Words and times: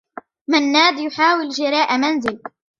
منّاد 0.47 0.99
يحاول 0.99 1.53
شراء 1.55 1.97
منزل. 1.97 2.39